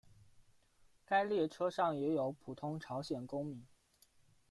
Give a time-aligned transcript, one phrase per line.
[1.05, 3.63] 该列车上也有普通朝鲜公民。